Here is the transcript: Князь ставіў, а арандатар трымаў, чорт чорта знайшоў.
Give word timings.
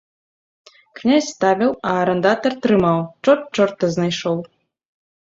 Князь 0.99 1.25
ставіў, 1.33 1.71
а 1.89 1.91
арандатар 2.05 2.55
трымаў, 2.63 2.99
чорт 3.27 3.43
чорта 3.61 3.91
знайшоў. 3.97 4.37